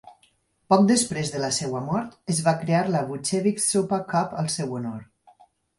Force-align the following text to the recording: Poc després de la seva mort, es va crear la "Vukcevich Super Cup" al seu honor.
Poc 0.73 0.85
després 0.91 1.33
de 1.33 1.41
la 1.43 1.51
seva 1.59 1.83
mort, 1.91 2.17
es 2.35 2.41
va 2.49 2.57
crear 2.65 2.83
la 2.97 3.07
"Vukcevich 3.13 3.65
Super 3.69 4.05
Cup" 4.15 4.39
al 4.45 4.55
seu 4.59 4.77
honor. 4.81 5.11